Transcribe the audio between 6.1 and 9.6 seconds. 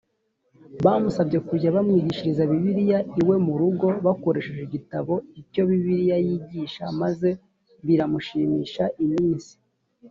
yigisha maze biramushimisha iminsi